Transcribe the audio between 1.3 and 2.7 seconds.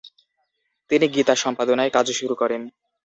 সম্পাদনায় কাজ শুরু করেন।